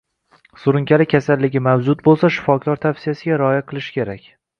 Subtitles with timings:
[0.61, 4.27] Surunkali kasalligi mavjud bo`lsa, shifokor tavsiyasiga rioya qilish kerak